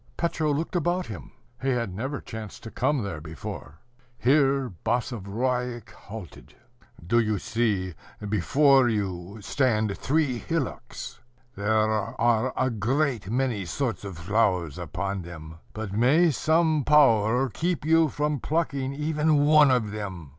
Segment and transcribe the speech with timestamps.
[0.17, 1.31] Petro looked about him:
[1.61, 3.77] he had never chanced to come there before.
[4.17, 6.55] Here Basavriuk halted.
[7.05, 7.93] "Do you see,
[8.27, 11.19] before you stand three hillocks?
[11.55, 15.59] There are a great many sorts of flowers upon them.
[15.71, 20.29] But may some power keep you from plucking even one of them.